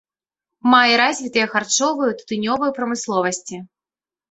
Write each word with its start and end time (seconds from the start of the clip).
Мае 0.73 0.95
развітыя 1.01 1.47
харчовую 1.53 2.09
і 2.15 2.17
тытунёвую 2.23 2.71
прамысловасці. 2.81 3.65